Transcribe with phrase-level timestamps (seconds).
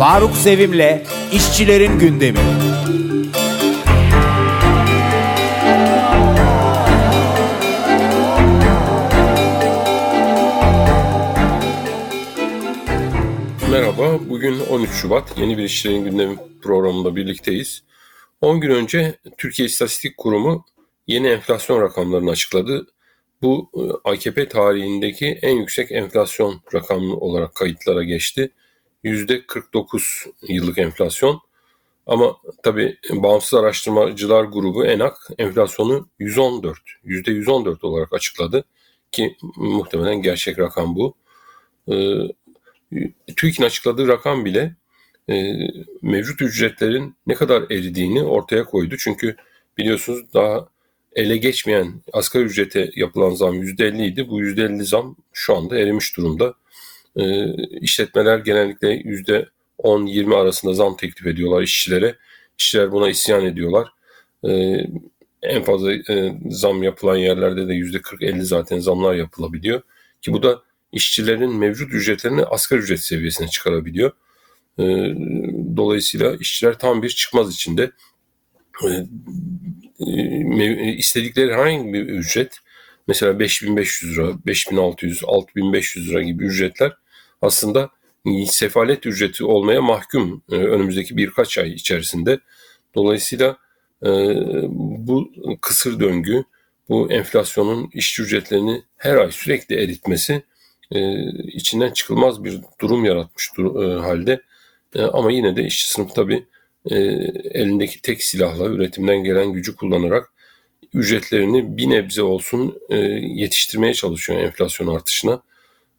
[0.00, 2.38] Faruk Sevim'le İşçilerin Gündemi.
[13.70, 15.38] Merhaba, bugün 13 Şubat.
[15.38, 17.82] Yeni bir İşçilerin Gündemi programında birlikteyiz.
[18.40, 20.64] 10 gün önce Türkiye İstatistik Kurumu
[21.06, 22.86] yeni enflasyon rakamlarını açıkladı.
[23.42, 28.50] Bu e, AKP tarihindeki en yüksek enflasyon rakamı olarak kayıtlara geçti.
[29.04, 31.40] %49 yıllık enflasyon.
[32.06, 38.64] Ama tabi bağımsız araştırmacılar grubu ENAK enflasyonu 114, %114 olarak açıkladı
[39.12, 41.14] ki muhtemelen gerçek rakam bu.
[41.92, 42.14] Ee,
[43.36, 44.76] TÜİK'in açıkladığı rakam bile
[45.30, 45.52] e,
[46.02, 48.96] mevcut ücretlerin ne kadar eridiğini ortaya koydu.
[48.98, 49.36] Çünkü
[49.78, 50.68] biliyorsunuz daha
[51.12, 54.28] ele geçmeyen asgari ücrete yapılan zam %50 idi.
[54.28, 56.54] Bu %50 zam şu anda erimiş durumda.
[57.16, 59.02] E, işletmeler genellikle
[59.78, 62.16] %10-20 arasında zam teklif ediyorlar işçilere.
[62.58, 63.88] İşçiler buna isyan ediyorlar.
[64.48, 64.80] E,
[65.42, 69.82] en fazla e, zam yapılan yerlerde de %40-50 zaten zamlar yapılabiliyor.
[70.22, 74.12] Ki bu da işçilerin mevcut ücretlerini asgari ücret seviyesine çıkarabiliyor.
[74.78, 74.84] E,
[75.76, 77.90] dolayısıyla işçiler tam bir çıkmaz içinde.
[78.84, 79.06] E,
[80.96, 82.58] istedikleri herhangi bir ücret
[83.10, 86.92] mesela 5500 lira, 5600, 6500 lira gibi ücretler
[87.42, 87.90] aslında
[88.46, 92.38] sefalet ücreti olmaya mahkum e, önümüzdeki birkaç ay içerisinde.
[92.94, 93.56] Dolayısıyla
[94.02, 94.08] e,
[94.68, 96.44] bu kısır döngü,
[96.88, 100.42] bu enflasyonun işçi ücretlerini her ay sürekli eritmesi
[101.52, 104.42] içinden çıkılmaz bir durum yaratmış halde.
[105.12, 106.46] Ama yine de işçi sınıfı tabii
[106.90, 106.96] e,
[107.54, 110.32] elindeki tek silahla üretimden gelen gücü kullanarak
[110.94, 115.42] ücretlerini bir nebze olsun e, yetiştirmeye çalışıyor enflasyon artışına.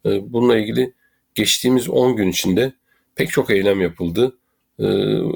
[0.06, 0.92] E, bununla ilgili
[1.34, 2.72] geçtiğimiz 10 gün içinde
[3.14, 4.36] pek çok eylem yapıldı.
[4.78, 4.86] E,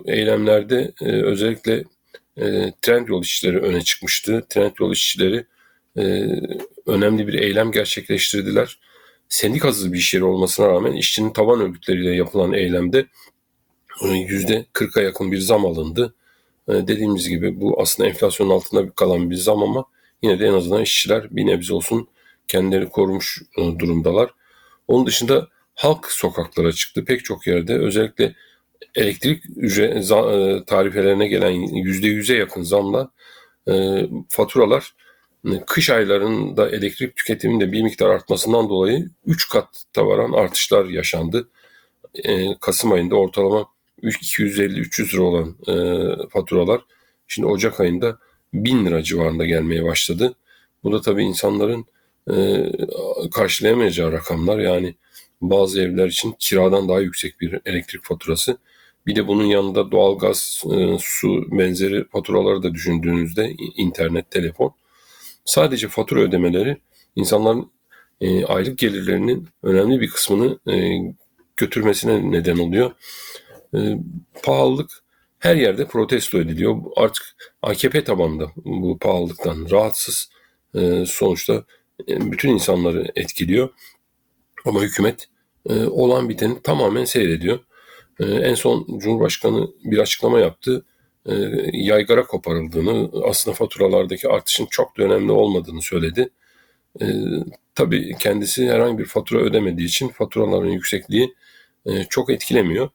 [0.07, 1.85] eylemlerde özellikle
[2.37, 4.47] e, Trendyol işçileri öne çıkmıştı.
[4.49, 5.47] Trendyol işçileri
[6.87, 8.79] önemli bir eylem gerçekleştirdiler.
[9.29, 13.07] Sendikasız bir iş yeri olmasına rağmen işçinin taban örgütleriyle yapılan eylemde
[14.01, 16.15] %40'a yakın bir zam alındı.
[16.69, 19.85] Ee, dediğimiz gibi bu aslında enflasyonun altında kalan bir zam ama
[20.23, 22.09] yine de en azından işçiler bir nebze olsun
[22.49, 24.31] kendileri korumuş e, durumdalar.
[24.89, 28.35] Onun dışında halk sokaklara çıktı pek çok yerde özellikle
[28.95, 33.11] elektrik ücret, e, tarifelerine gelen %100'e yakın zamla
[33.69, 34.95] e, faturalar
[35.67, 41.49] kış aylarında elektrik tüketiminde bir miktar artmasından dolayı 3 kat varan artışlar yaşandı.
[42.61, 43.67] Kasım ayında ortalama
[44.03, 46.81] 250-300 lira olan e, faturalar
[47.29, 48.19] şimdi Ocak ayında
[48.55, 50.35] 1000 lira civarında gelmeye başladı.
[50.85, 51.85] Bu da tabii insanların
[52.31, 52.67] e,
[53.31, 54.59] karşılayamayacağı rakamlar.
[54.59, 54.95] Yani
[55.41, 58.59] bazı evler için kiradan daha yüksek bir elektrik faturası.
[59.07, 64.75] Bir de bunun yanında doğalgaz, e, su benzeri faturaları da düşündüğünüzde internet, telefon.
[65.45, 66.77] Sadece fatura ödemeleri
[67.17, 67.71] insanların
[68.21, 70.99] e, aylık gelirlerinin önemli bir kısmını e,
[71.57, 72.93] götürmesine neden oluyor
[74.43, 74.91] pahalılık
[75.39, 76.77] her yerde protesto ediliyor.
[76.97, 80.31] Artık AKP tabanında bu pahalılıktan rahatsız
[80.75, 81.65] e, sonuçta
[82.09, 83.69] e, bütün insanları etkiliyor.
[84.65, 85.29] Ama hükümet
[85.69, 87.59] e, olan biteni tamamen seyrediyor.
[88.21, 90.85] En son Cumhurbaşkanı bir açıklama yaptı.
[91.73, 96.29] Yaygara koparıldığını, aslında faturalardaki artışın çok da önemli olmadığını söyledi.
[97.75, 101.35] Tabii kendisi herhangi bir fatura ödemediği için faturaların yüksekliği
[102.09, 102.89] çok etkilemiyor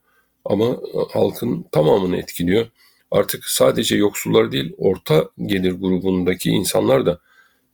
[0.46, 0.78] ama
[1.10, 2.68] halkın tamamını etkiliyor.
[3.12, 7.20] Artık sadece yoksullar değil, orta gelir grubundaki insanlar da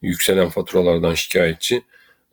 [0.01, 1.81] yükselen faturalardan şikayetçi.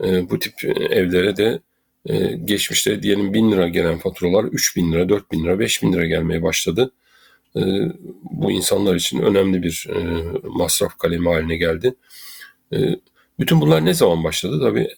[0.04, 1.60] E, bu tip evlere de
[2.06, 6.90] e, geçmişte diyelim 1000 lira gelen faturalar 3000 lira, 4000 lira, 5000 lira gelmeye başladı.
[7.56, 7.60] E,
[8.22, 11.94] bu insanlar için önemli bir e, masraf kalemi haline geldi.
[12.72, 12.78] E,
[13.40, 14.60] bütün bunlar ne zaman başladı?
[14.60, 14.88] Tabii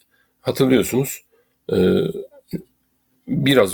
[0.41, 1.25] hatırlıyorsunuz
[1.73, 1.77] e,
[3.29, 3.73] biraz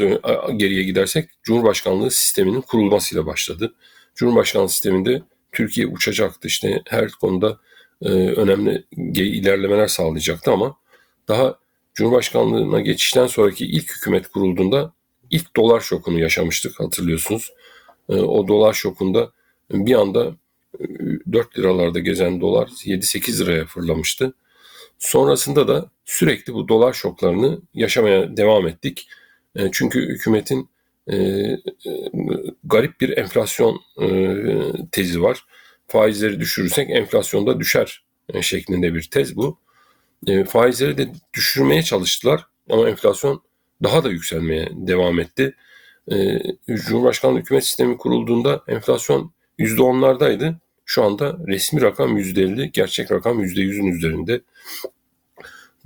[0.56, 3.75] geriye gidersek Cumhurbaşkanlığı sisteminin kurulmasıyla başladı.
[4.14, 5.22] Cumhurbaşkanlığı sisteminde
[5.52, 7.58] Türkiye uçacaktı işte her konuda
[8.02, 8.84] e, önemli
[9.16, 10.76] ilerlemeler sağlayacaktı ama
[11.28, 11.58] daha
[11.94, 14.93] Cumhurbaşkanlığına geçişten sonraki ilk hükümet kurulduğunda
[15.31, 17.52] ilk dolar şokunu yaşamıştık hatırlıyorsunuz.
[18.08, 19.31] E, o dolar şokunda
[19.70, 20.37] bir anda
[21.32, 24.34] 4 liralarda gezen dolar 7-8 liraya fırlamıştı.
[24.99, 29.08] Sonrasında da sürekli bu dolar şoklarını yaşamaya devam ettik.
[29.56, 30.69] E, çünkü hükümetin
[31.06, 31.58] e, e,
[32.64, 34.08] garip bir enflasyon e,
[34.93, 35.44] tezi var.
[35.87, 39.58] Faizleri düşürürsek enflasyon da düşer e, şeklinde bir tez bu.
[40.26, 43.43] E, faizleri de düşürmeye çalıştılar ama enflasyon
[43.82, 45.54] daha da yükselmeye devam etti.
[46.12, 46.38] e,
[46.69, 50.54] Cumhurbaşkanlığı hükümet sistemi kurulduğunda enflasyon %10'lardaydı.
[50.84, 54.40] Şu anda resmi rakam %50, gerçek rakam %100'ün üzerinde.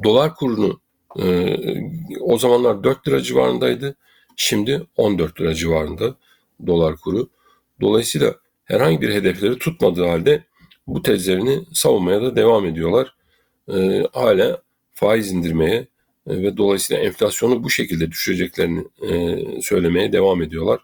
[0.04, 0.80] Dolar kurunu
[1.22, 1.56] e,
[2.20, 3.96] o zamanlar 4 lira civarındaydı.
[4.36, 6.16] Şimdi 14 lira civarında
[6.66, 7.28] dolar kuru.
[7.80, 8.34] Dolayısıyla
[8.64, 10.44] herhangi bir hedefleri tutmadığı halde
[10.86, 13.14] bu tezlerini savunmaya da devam ediyorlar.
[13.74, 14.62] E, hala
[14.94, 15.86] faiz indirmeye
[16.26, 20.80] e, ve dolayısıyla enflasyonu bu şekilde düşüreceklerini e, söylemeye devam ediyorlar.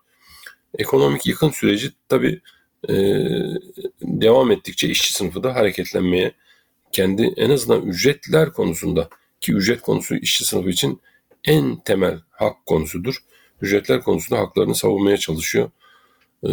[0.79, 2.41] Ekonomik yıkım süreci tabii
[2.89, 2.95] e,
[4.03, 6.33] devam ettikçe işçi sınıfı da hareketlenmeye
[6.93, 9.09] kendi en azından ücretler konusunda
[9.43, 11.01] ki ücret konusu işçi sınıfı için
[11.45, 13.17] en temel hak konusudur.
[13.61, 15.71] Ücretler konusunda haklarını savunmaya çalışıyor.
[16.45, 16.51] E,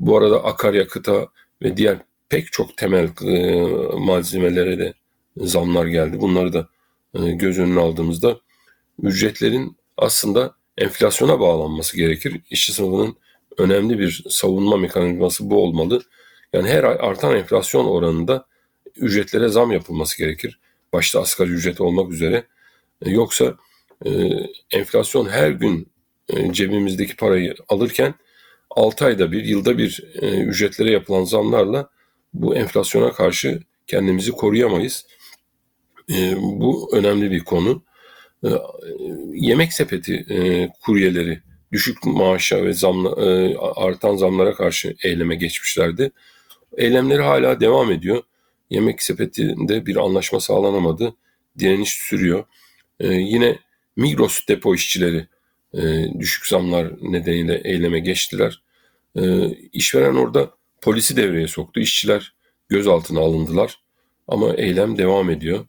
[0.00, 1.26] bu arada akaryakıta
[1.62, 3.60] ve diğer pek çok temel e,
[3.98, 4.94] malzemelere de
[5.36, 6.20] zamlar geldi.
[6.20, 6.68] Bunları da
[7.14, 8.40] e, göz önüne aldığımızda
[9.02, 12.40] ücretlerin aslında enflasyona bağlanması gerekir.
[12.50, 13.16] İşçi sınıfının
[13.58, 16.02] önemli bir savunma mekanizması bu olmalı.
[16.52, 18.46] Yani her ay artan enflasyon oranında
[18.96, 20.58] ücretlere zam yapılması gerekir.
[20.92, 22.46] Başta asgari ücret olmak üzere.
[23.02, 23.56] E, yoksa
[24.06, 24.10] e,
[24.70, 25.92] enflasyon her gün
[26.28, 28.14] e, cebimizdeki parayı alırken
[28.70, 31.90] 6 ayda bir, yılda bir e, ücretlere yapılan zamlarla
[32.34, 35.06] bu enflasyona karşı kendimizi koruyamayız.
[36.10, 37.84] E, bu önemli bir konu.
[38.44, 38.48] E,
[39.32, 41.42] yemek sepeti e, kuryeleri
[41.72, 46.10] düşük maaşa ve zamla, e, artan zamlara karşı eyleme geçmişlerdi.
[46.76, 48.22] Eylemleri hala devam ediyor.
[48.72, 51.14] Yemek sepetinde bir anlaşma sağlanamadı.
[51.58, 52.44] Direniş sürüyor.
[53.00, 53.58] E, yine
[53.96, 55.26] Migros depo işçileri
[55.74, 58.62] e, düşük zamlar nedeniyle eyleme geçtiler.
[59.16, 61.80] E, işveren orada polisi devreye soktu.
[61.80, 62.34] İşçiler
[62.68, 63.80] gözaltına alındılar.
[64.28, 65.66] Ama eylem devam ediyor.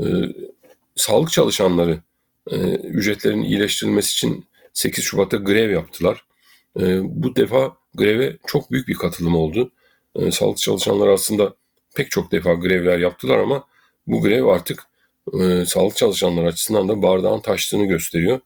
[0.00, 0.06] E,
[0.94, 2.00] sağlık çalışanları
[2.50, 6.24] e, ücretlerin iyileştirilmesi için 8 Şubat'ta grev yaptılar.
[6.80, 9.72] E, bu defa greve çok büyük bir katılım oldu.
[10.14, 11.54] E, sağlık çalışanları aslında
[11.96, 13.64] pek çok defa grevler yaptılar ama
[14.06, 14.82] bu grev artık
[15.40, 18.40] e, sağlık çalışanları açısından da bardağın taştığını gösteriyor.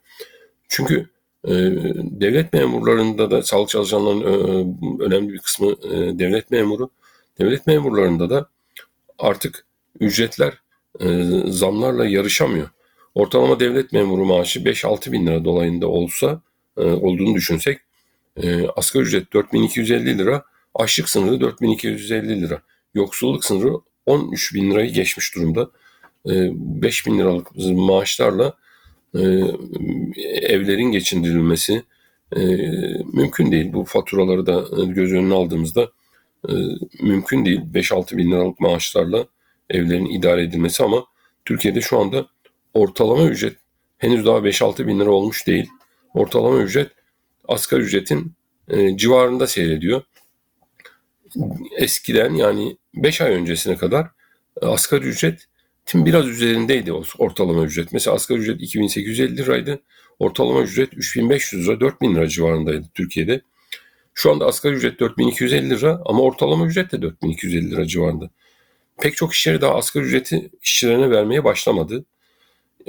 [0.69, 1.09] Çünkü
[1.45, 1.53] e,
[2.21, 6.91] devlet memurlarında da sağlık çalışanlarının e, önemli bir kısmı e, devlet memuru.
[7.39, 8.49] Devlet memurlarında da
[9.19, 9.67] artık
[10.01, 10.53] ücretler
[11.01, 12.69] e, zamlarla yarışamıyor.
[13.15, 16.41] Ortalama devlet memuru maaşı 5-6 bin lira dolayında olsa
[16.77, 17.79] e, olduğunu düşünsek
[18.43, 20.45] e, asgari ücret 4250 lira,
[20.75, 22.63] açlık sınırı 4250 lira.
[22.95, 23.73] Yoksulluk sınırı
[24.07, 25.71] 13 bin lirayı geçmiş durumda.
[26.27, 28.55] E, 5 bin liralık maaşlarla
[29.15, 29.21] e,
[30.43, 31.83] evlerin geçindirilmesi
[32.37, 32.41] e,
[33.13, 33.73] mümkün değil.
[33.73, 35.91] Bu faturaları da göz önüne aldığımızda
[36.49, 36.53] e,
[37.03, 37.61] mümkün değil.
[37.75, 39.27] 5-6 bin liralık maaşlarla
[39.71, 41.05] evlerin idare edilmesi ama
[41.45, 42.27] Türkiye'de şu anda
[42.75, 43.57] ortalama ücret
[43.99, 45.69] henüz daha 5-6 bin lira olmuş değil.
[46.15, 46.91] Ortalama ücret
[47.49, 48.33] asgari ücretin
[48.69, 50.03] e, civarında seyrediyor.
[51.77, 54.07] Eskiden yani 5 ay öncesine kadar
[54.63, 57.93] e, asgari ücretin biraz üzerindeydi ortalama ücret.
[57.93, 59.81] Mesela asgari ücret 2850 liraydı.
[60.19, 63.41] Ortalama ücret 3500 lira 4000 lira civarındaydı Türkiye'de.
[64.15, 68.31] Şu anda asgari ücret 4250 lira ama ortalama ücret de 4250 lira civarında.
[69.01, 72.05] Pek çok iş yeri daha asgari ücreti işçilerine vermeye başlamadı.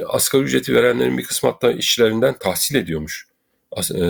[0.08, 3.28] Asgari ücreti verenlerin bir kısmı hatta işçilerinden tahsil ediyormuş
[3.78, 4.02] e,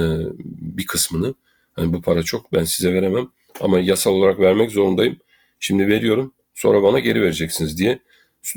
[0.47, 1.33] bir kısmını.
[1.73, 3.27] Hani bu para çok ben size veremem
[3.61, 5.17] ama yasal olarak vermek zorundayım.
[5.59, 7.99] Şimdi veriyorum sonra bana geri vereceksiniz diye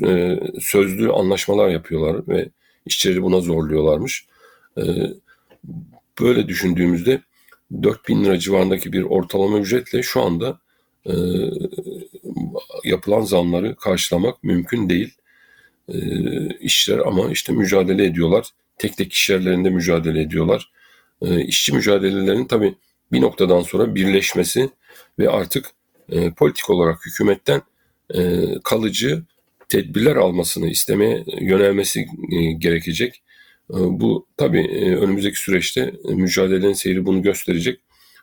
[0.05, 2.49] e, sözlü anlaşmalar yapıyorlar ve
[2.85, 4.25] işçileri buna zorluyorlarmış.
[4.77, 4.83] E,
[6.21, 7.21] böyle düşündüğümüzde
[7.83, 10.59] 4 bin lira civarındaki bir ortalama ücretle şu anda
[11.05, 11.13] e,
[12.83, 15.13] yapılan zamları karşılamak mümkün değil.
[15.89, 15.97] E,
[16.59, 18.47] işçiler ama işte mücadele ediyorlar.
[18.77, 20.71] Tek tek iş mücadele ediyorlar.
[21.21, 22.75] E, işçi mücadelelerinin tabii
[23.11, 24.69] bir noktadan sonra birleşmesi
[25.19, 25.65] ve artık
[26.09, 27.61] e, politik olarak hükümetten
[28.15, 29.23] e, kalıcı
[29.69, 33.23] tedbirler almasını istemeye yönelmesi e, gerekecek.
[33.69, 37.79] E, bu tabii e, önümüzdeki süreçte e, mücadelenin seyri bunu gösterecek.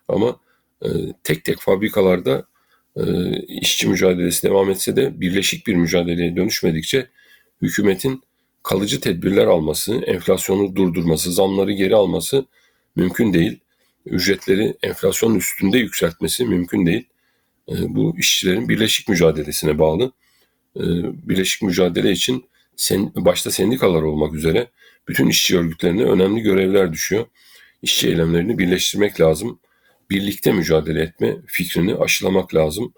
[0.09, 0.37] Ama
[0.85, 0.89] e,
[1.25, 2.47] tek tek fabrikalarda
[2.97, 3.03] e,
[3.47, 7.09] işçi mücadelesi devam etse de birleşik bir mücadeleye dönüşmedikçe
[7.63, 8.23] hükümetin
[8.63, 12.45] kalıcı tedbirler alması, enflasyonu durdurması, zamları geri alması
[12.97, 13.61] mümkün değil.
[14.07, 17.05] Ücretleri enflasyonun üstünde yükseltmesi mümkün değil.
[17.69, 20.13] E, bu işçilerin birleşik mücadelesine bağlı.
[20.77, 20.83] E,
[21.29, 22.45] birleşik mücadele için
[22.77, 24.71] sen, başta sendikalar olmak üzere
[25.09, 27.27] bütün işçi örgütlerine önemli görevler düşüyor.
[27.83, 29.59] İşçi eylemlerini birleştirmek lazım.
[30.11, 32.95] Birlikte mücadele etme fikrini aşılamak lazım.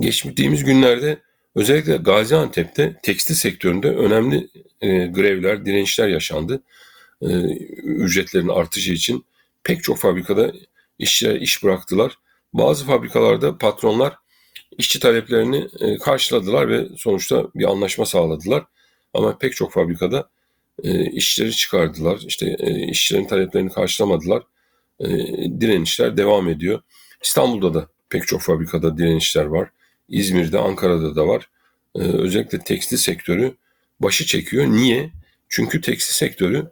[0.00, 1.18] Geçtiğimiz günlerde
[1.54, 4.48] özellikle Gaziantep'te tekstil sektöründe önemli
[4.80, 6.62] e, grevler, direnişler yaşandı.
[7.22, 7.28] e,
[7.82, 9.24] ücretlerin artışı için
[9.66, 10.52] pek çok fabrikada
[10.98, 12.18] işçiler iş bıraktılar.
[12.52, 14.16] Bazı fabrikalarda patronlar
[14.78, 18.64] işçi taleplerini e, karşıladılar ve sonuçta bir anlaşma sağladılar.
[19.14, 20.28] Ama pek çok fabrikada
[20.82, 22.20] e, işçileri çıkardılar.
[22.26, 24.42] İşte e, işçilerin taleplerini karşılamadılar.
[25.60, 26.80] Direnişler devam ediyor.
[27.22, 29.68] İstanbul'da da pek çok fabrikada direnişler var.
[30.08, 31.50] İzmir'de, Ankara'da da var.
[31.94, 33.54] Özellikle tekstil sektörü
[34.00, 34.66] başı çekiyor.
[34.66, 35.10] Niye?
[35.48, 36.70] Çünkü tekstil sektörü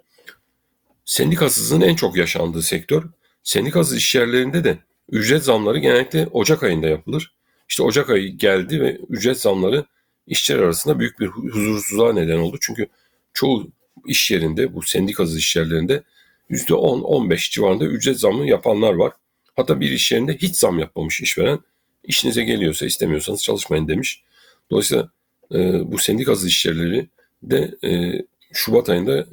[1.04, 3.04] sendikasızlığın en çok yaşandığı sektör.
[3.42, 4.78] Sendikasız iş yerlerinde de
[5.10, 7.34] ücret zamları genellikle Ocak ayında yapılır.
[7.68, 9.84] İşte Ocak ayı geldi ve ücret zamları
[10.26, 12.56] işçiler arasında büyük bir huzursuzluğa neden oldu.
[12.60, 12.86] Çünkü
[13.34, 13.70] çoğu
[14.06, 16.02] iş yerinde bu sendikasız iş yerlerinde
[16.50, 19.12] %10-15 civarında ücret zamı yapanlar var.
[19.56, 21.58] Hatta bir iş yerinde hiç zam yapmamış işveren
[22.04, 24.22] işinize geliyorsa istemiyorsanız çalışmayın demiş.
[24.70, 25.10] Dolayısıyla
[25.54, 27.08] e, bu sendikasız iş yerleri
[27.42, 29.26] de e, Şubat ayında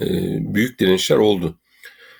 [0.00, 0.04] e,
[0.54, 1.58] büyük direnişler oldu.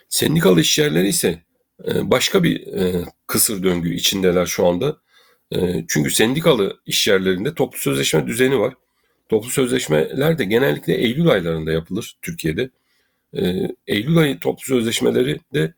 [0.08, 1.42] Sendikalı iş yerleri ise
[1.88, 4.96] e, başka bir e, kısır döngü içindeler şu anda.
[5.88, 8.74] Çünkü sendikalı iş yerlerinde toplu sözleşme düzeni var.
[9.28, 12.70] Toplu sözleşmeler de genellikle Eylül aylarında yapılır Türkiye'de.
[13.86, 15.74] Eylül ayı toplu sözleşmeleri de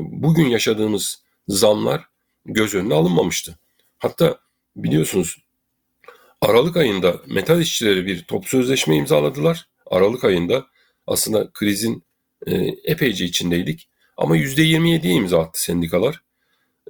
[0.00, 2.04] bugün yaşadığımız zamlar
[2.46, 3.58] göz önüne alınmamıştı.
[3.98, 4.38] Hatta
[4.76, 5.36] biliyorsunuz
[6.40, 9.68] Aralık ayında metal işçileri bir toplu sözleşme imzaladılar.
[9.86, 10.66] Aralık ayında
[11.08, 12.02] aslında krizin
[12.46, 13.88] e, epeyce içindeydik.
[14.16, 16.22] Ama %27'ye imza attı sendikalar.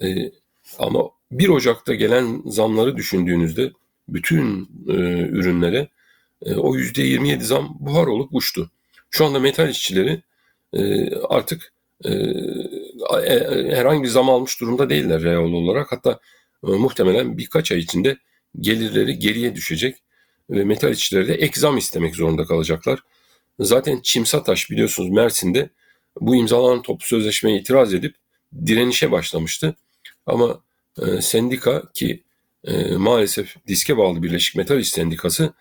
[0.02, 0.32] E,
[0.78, 3.72] ama 1 Ocak'ta gelen zamları düşündüğünüzde
[4.08, 4.92] bütün e,
[5.28, 5.88] ürünlere
[6.42, 8.70] e, o %27 zam buhar olup uçtu.
[9.10, 10.22] Şu anda metal işçileri
[10.72, 11.72] e, artık
[12.04, 12.12] e,
[13.25, 15.92] e, herhangi bir zam almış durumda değiller reel olarak.
[15.92, 16.20] Hatta
[16.66, 18.16] e, muhtemelen birkaç ay içinde
[18.60, 19.96] gelirleri geriye düşecek
[20.50, 23.02] ve metal işçileri de ek zam istemek zorunda kalacaklar.
[23.60, 25.70] Zaten Çimsataş biliyorsunuz Mersin'de
[26.20, 28.14] bu imzalanan toplu sözleşmeye itiraz edip
[28.66, 29.74] direnişe başlamıştı.
[30.26, 30.60] Ama
[31.02, 32.22] e, sendika ki
[32.64, 35.52] e, maalesef diske bağlı Birleşik Metal İş Sendikası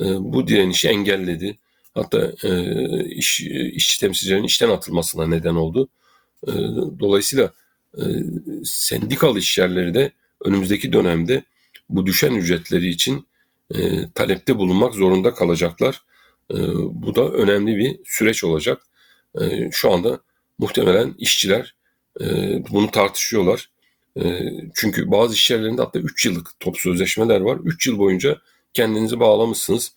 [0.00, 1.58] e, bu direnişi engelledi.
[1.94, 3.40] Hatta e, iş,
[3.72, 5.88] işçi temsilcilerin işten atılmasına neden oldu.
[6.48, 6.52] E,
[7.00, 7.52] dolayısıyla
[7.98, 8.02] e,
[8.64, 10.12] sendikalı işyerleri de
[10.44, 11.44] önümüzdeki dönemde
[11.88, 13.26] bu düşen ücretleri için
[13.74, 16.02] e, talepte bulunmak zorunda kalacaklar.
[16.50, 18.82] E, bu da önemli bir süreç olacak.
[19.40, 20.20] E, şu anda
[20.58, 21.74] muhtemelen işçiler
[22.20, 22.24] e,
[22.70, 23.70] bunu tartışıyorlar.
[24.22, 24.40] E,
[24.74, 27.58] çünkü bazı iş yerlerinde hatta 3 yıllık top sözleşmeler var.
[27.64, 28.38] 3 yıl boyunca
[28.74, 29.92] kendinizi bağlamışsınız.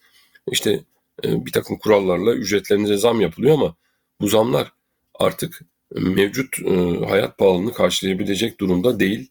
[0.51, 0.83] İşte
[1.23, 3.75] e, bir takım kurallarla ücretlerinize zam yapılıyor ama
[4.21, 4.71] bu zamlar
[5.13, 9.29] artık mevcut e, hayat pahalılığını karşılayabilecek durumda değil.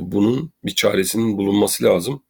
[0.00, 2.22] Bunun bir çaresinin bulunması lazım.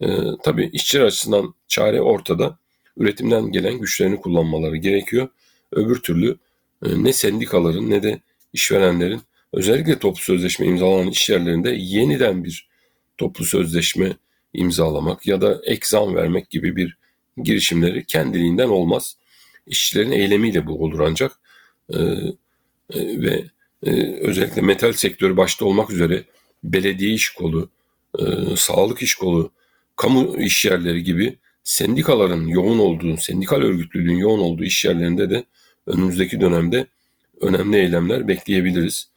[0.00, 0.06] E,
[0.42, 2.58] tabii işçiler açısından çare ortada.
[2.96, 5.28] Üretimden gelen güçlerini kullanmaları gerekiyor.
[5.72, 6.36] Öbür türlü
[6.84, 8.20] e, ne sendikaların ne de
[8.52, 9.20] işverenlerin
[9.52, 12.68] özellikle toplu sözleşme imzalanan iş yerlerinde yeniden bir
[13.18, 14.16] toplu sözleşme
[14.54, 16.96] imzalamak ya da ek zam vermek gibi bir
[17.42, 19.16] girişimleri kendiliğinden olmaz.
[19.66, 21.40] İşçilerin eylemiyle bu olur ancak
[21.90, 21.96] e,
[22.94, 23.44] e, ve
[23.86, 26.24] e, özellikle metal sektörü başta olmak üzere
[26.64, 27.70] belediye iş kolu,
[28.18, 28.24] e,
[28.56, 29.52] sağlık iş kolu,
[29.96, 35.44] kamu iş yerleri gibi sendikaların yoğun olduğu, sendikal örgütlülüğün yoğun olduğu iş yerlerinde de
[35.86, 36.86] önümüzdeki dönemde
[37.40, 39.08] önemli eylemler bekleyebiliriz.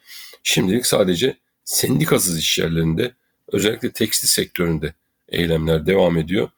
[0.44, 3.12] Şimdilik sadece sendikasız iş yerlerinde
[3.48, 4.94] özellikle tekstil sektöründe
[5.30, 6.50] eylemler devam ediyor.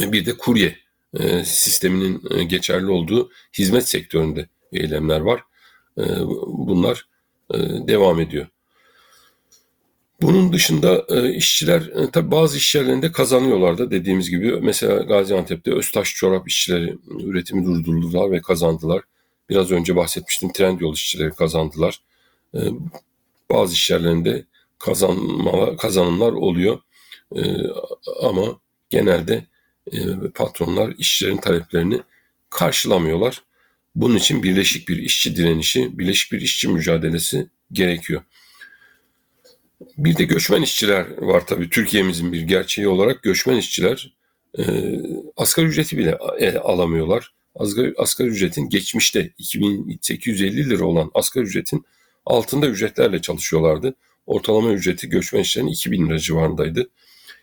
[0.00, 0.76] Bir de kurye
[1.18, 5.42] e, sisteminin e, geçerli olduğu hizmet sektöründe eylemler var.
[5.98, 6.04] E,
[6.46, 7.08] bunlar
[7.88, 8.46] devam ediyor.
[10.22, 11.82] Bunun dışında işçiler
[12.12, 18.30] tabi bazı iş yerlerinde kazanıyorlar da dediğimiz gibi mesela Gaziantep'te Öztaş çorap işçileri üretimi durdurdular
[18.30, 19.02] ve kazandılar.
[19.50, 22.00] Biraz önce bahsetmiştim Trendyol işçileri kazandılar.
[23.50, 24.44] Bazı iş yerlerinde
[25.78, 26.78] kazanımlar oluyor
[28.22, 28.60] ama
[28.90, 29.46] genelde
[29.92, 29.98] e,
[30.34, 32.00] patronlar işçilerin taleplerini
[32.50, 33.42] karşılamıyorlar.
[33.94, 38.22] Bunun için birleşik bir işçi direnişi, birleşik bir işçi mücadelesi gerekiyor.
[39.98, 44.14] Bir de göçmen işçiler var tabii Türkiye'mizin bir gerçeği olarak göçmen işçiler
[44.58, 44.62] e,
[45.36, 47.32] asgari ücreti bile e, alamıyorlar.
[47.54, 51.84] Asgari, asgari ücretin geçmişte 2850 lira olan asgari ücretin
[52.26, 53.94] altında ücretlerle çalışıyorlardı.
[54.26, 56.90] Ortalama ücreti göçmen işçilerin 2000 lira civarındaydı.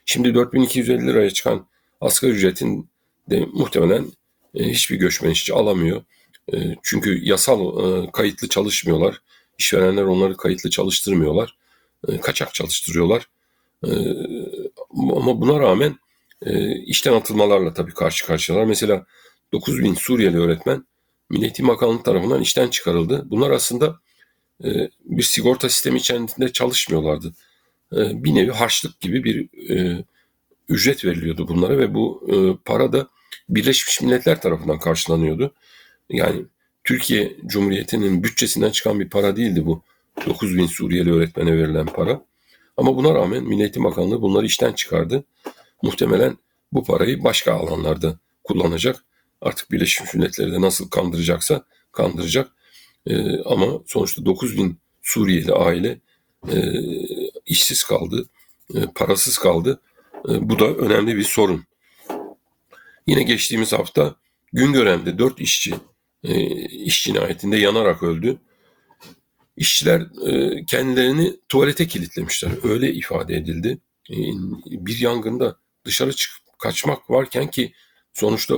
[0.06, 1.68] Şimdi 4250 liraya çıkan
[2.02, 2.90] asgari ücretin
[3.30, 4.06] de muhtemelen
[4.56, 6.04] e, hiçbir göçmen işçi alamıyor.
[6.54, 7.62] E, çünkü yasal
[8.06, 9.22] e, kayıtlı çalışmıyorlar.
[9.58, 11.58] İşverenler onları kayıtlı çalıştırmıyorlar.
[12.08, 13.28] E, kaçak çalıştırıyorlar.
[13.88, 13.92] E,
[15.16, 15.96] ama buna rağmen
[16.46, 18.66] e, işten atılmalarla tabii karşı karşıyalar.
[18.66, 19.06] Mesela
[19.54, 20.86] 9 bin Suriyeli öğretmen
[21.30, 23.24] Milli Eğitim Bakanlığı tarafından işten çıkarıldı.
[23.26, 24.00] Bunlar aslında
[25.06, 27.34] bir sigorta sistemi içerisinde çalışmıyorlardı.
[27.92, 29.50] Bir nevi harçlık gibi bir
[30.70, 32.28] ücret veriliyordu bunlara ve bu
[32.66, 33.08] para da
[33.50, 35.54] Birleşmiş Milletler tarafından karşılanıyordu.
[36.10, 36.46] Yani
[36.84, 39.84] Türkiye Cumhuriyeti'nin bütçesinden çıkan bir para değildi bu.
[40.26, 42.26] 9 bin Suriyeli öğretmene verilen para.
[42.78, 45.24] Ama buna rağmen Milli Eğitim Bakanlığı bunları işten çıkardı.
[45.82, 46.38] Muhtemelen
[46.72, 49.06] bu parayı başka alanlarda kullanacak.
[49.42, 52.52] Artık Birleşmiş Milletleri de nasıl kandıracaksa kandıracak.
[53.08, 56.00] Ee, ama sonuçta 9 bin Suriyeli aile
[56.52, 56.58] e,
[57.46, 58.30] işsiz kaldı,
[58.76, 59.82] e, parasız kaldı.
[60.30, 61.66] E, bu da önemli bir sorun.
[63.08, 64.16] Yine geçtiğimiz hafta
[64.54, 65.74] Güngören'de 4 işçi
[66.24, 68.38] e, iş cinayetinde yanarak öldü.
[69.58, 72.52] İşçiler e, kendilerini tuvalete kilitlemişler.
[72.64, 73.78] Öyle ifade edildi.
[74.12, 74.16] E,
[74.66, 77.74] bir yangında dışarı çıkıp kaçmak varken ki
[78.14, 78.56] sonuçta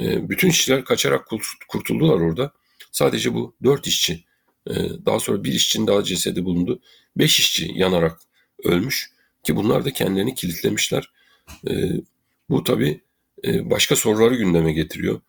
[0.00, 2.52] e, bütün işçiler kaçarak kurt- kurtuldular orada.
[2.92, 4.24] Sadece bu dört işçi.
[5.06, 6.80] daha sonra bir işçinin daha cesedi bulundu.
[7.16, 8.20] Beş işçi yanarak
[8.64, 9.10] ölmüş
[9.42, 11.12] ki bunlar da kendilerini kilitlemişler.
[12.50, 13.00] Bu tabii
[13.46, 15.20] başka soruları gündeme getiriyor.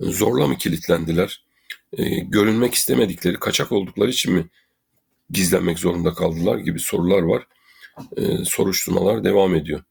[0.00, 1.44] Zorla mı kilitlendiler?
[1.98, 4.46] E, görünmek istemedikleri, kaçak oldukları için mi
[5.30, 7.46] gizlenmek zorunda kaldılar gibi sorular var.
[8.16, 9.82] E, soruşturmalar devam ediyor.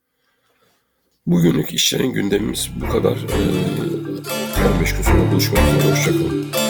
[1.27, 3.17] Bugünlük işlerin gündemimiz bu kadar.
[3.17, 3.39] E,
[4.77, 5.91] 15 gün sonra buluşmak üzere.
[5.91, 6.62] Hoşçakalın.